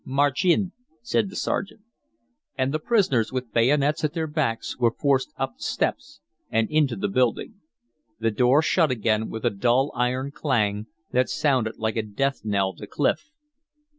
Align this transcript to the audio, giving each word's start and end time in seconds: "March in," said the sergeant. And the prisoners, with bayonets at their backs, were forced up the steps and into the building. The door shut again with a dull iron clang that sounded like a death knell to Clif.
"March 0.03 0.43
in," 0.45 0.71
said 1.03 1.29
the 1.29 1.35
sergeant. 1.35 1.81
And 2.57 2.73
the 2.73 2.79
prisoners, 2.79 3.31
with 3.31 3.53
bayonets 3.53 4.03
at 4.03 4.13
their 4.13 4.25
backs, 4.25 4.75
were 4.79 4.89
forced 4.97 5.31
up 5.37 5.57
the 5.57 5.63
steps 5.63 6.21
and 6.49 6.67
into 6.71 6.95
the 6.95 7.07
building. 7.07 7.61
The 8.19 8.31
door 8.31 8.63
shut 8.63 8.89
again 8.89 9.29
with 9.29 9.45
a 9.45 9.51
dull 9.51 9.91
iron 9.93 10.31
clang 10.31 10.87
that 11.11 11.29
sounded 11.29 11.77
like 11.77 11.97
a 11.97 12.01
death 12.01 12.41
knell 12.43 12.73
to 12.77 12.87
Clif. 12.87 13.29